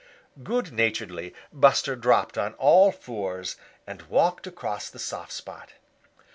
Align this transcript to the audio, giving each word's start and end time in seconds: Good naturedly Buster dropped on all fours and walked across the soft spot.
Good 0.41 0.71
naturedly 0.71 1.31
Buster 1.53 1.95
dropped 1.95 2.35
on 2.35 2.55
all 2.55 2.91
fours 2.91 3.55
and 3.85 4.01
walked 4.09 4.47
across 4.47 4.89
the 4.89 4.97
soft 4.97 5.31
spot. 5.31 5.73